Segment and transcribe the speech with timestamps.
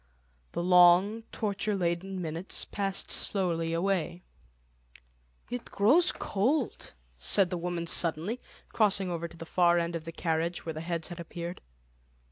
[0.53, 4.23] The long torture laden minutes passed slowly away.
[5.51, 10.11] "It grows cold," said the woman suddenly, crossing over to the far end of the
[10.11, 11.61] carriage, where the heads had appeared.